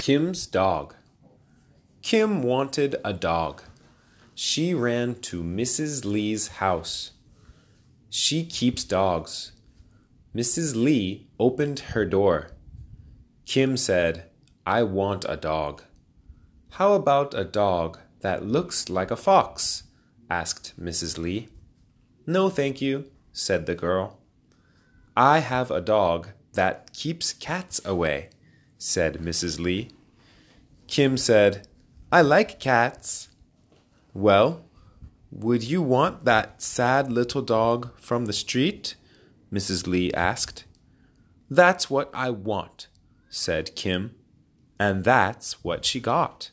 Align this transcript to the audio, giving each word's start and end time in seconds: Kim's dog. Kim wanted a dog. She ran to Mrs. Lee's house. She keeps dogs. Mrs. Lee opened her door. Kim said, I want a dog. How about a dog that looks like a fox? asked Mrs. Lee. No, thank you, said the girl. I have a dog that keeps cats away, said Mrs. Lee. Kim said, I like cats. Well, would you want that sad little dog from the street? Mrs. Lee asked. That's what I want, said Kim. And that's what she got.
Kim's 0.00 0.46
dog. 0.46 0.94
Kim 2.02 2.42
wanted 2.42 2.96
a 3.04 3.12
dog. 3.12 3.62
She 4.34 4.74
ran 4.74 5.14
to 5.22 5.42
Mrs. 5.42 6.04
Lee's 6.04 6.48
house. 6.48 7.12
She 8.10 8.44
keeps 8.44 8.84
dogs. 8.84 9.52
Mrs. 10.34 10.74
Lee 10.74 11.28
opened 11.38 11.80
her 11.80 12.04
door. 12.04 12.50
Kim 13.46 13.76
said, 13.76 14.24
I 14.66 14.82
want 14.82 15.24
a 15.28 15.36
dog. 15.36 15.82
How 16.70 16.94
about 16.94 17.34
a 17.34 17.44
dog 17.44 17.98
that 18.20 18.46
looks 18.46 18.88
like 18.88 19.10
a 19.10 19.16
fox? 19.16 19.84
asked 20.30 20.72
Mrs. 20.80 21.18
Lee. 21.18 21.48
No, 22.26 22.48
thank 22.48 22.80
you, 22.80 23.10
said 23.32 23.66
the 23.66 23.74
girl. 23.74 24.18
I 25.16 25.40
have 25.40 25.70
a 25.70 25.80
dog 25.80 26.28
that 26.54 26.92
keeps 26.92 27.32
cats 27.32 27.80
away, 27.84 28.30
said 28.82 29.20
Mrs. 29.20 29.60
Lee. 29.60 29.88
Kim 30.88 31.16
said, 31.16 31.68
I 32.10 32.20
like 32.20 32.58
cats. 32.58 33.28
Well, 34.12 34.64
would 35.30 35.62
you 35.62 35.80
want 35.80 36.24
that 36.24 36.60
sad 36.60 37.10
little 37.12 37.42
dog 37.42 37.96
from 37.96 38.24
the 38.24 38.32
street? 38.32 38.96
Mrs. 39.52 39.86
Lee 39.86 40.12
asked. 40.14 40.64
That's 41.48 41.88
what 41.88 42.10
I 42.12 42.30
want, 42.30 42.88
said 43.30 43.76
Kim. 43.76 44.16
And 44.80 45.04
that's 45.04 45.62
what 45.62 45.84
she 45.84 46.00
got. 46.00 46.50